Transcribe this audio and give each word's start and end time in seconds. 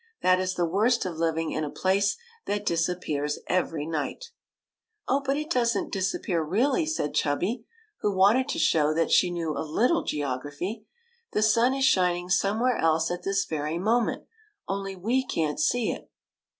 That 0.23 0.39
is 0.39 0.55
the 0.55 0.65
worst 0.65 1.05
of 1.05 1.17
living 1.17 1.51
in 1.51 1.63
a 1.63 1.69
place 1.69 2.17
that 2.47 2.65
dis 2.65 2.89
appears 2.89 3.37
every 3.45 3.85
night."" 3.85 4.31
Oh, 5.07 5.21
but 5.23 5.37
it 5.37 5.51
does 5.51 5.77
n't 5.77 5.93
disappear 5.93 6.41
really," 6.41 6.87
said 6.87 7.13
Chubby, 7.13 7.65
who 7.99 8.11
wanted 8.11 8.49
to 8.49 8.57
show 8.57 8.95
that 8.95 9.11
she 9.11 9.29
knew 9.29 9.55
a 9.55 9.59
little 9.61 10.03
geography;" 10.03 10.87
the 11.33 11.43
sun 11.43 11.75
is 11.75 11.85
shining 11.85 12.29
some 12.31 12.59
where 12.59 12.77
else 12.79 13.11
at 13.11 13.21
this 13.21 13.45
very 13.45 13.77
moment, 13.77 14.23
only 14.67 14.95
we 14.95 15.23
can't 15.23 15.59
see 15.59 15.91
it. 15.91 16.09